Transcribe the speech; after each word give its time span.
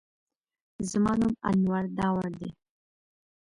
زما 0.89 1.13
نوم 1.19 1.33
انور 1.49 1.83
داوړ 1.97 2.29
دی 2.39 2.49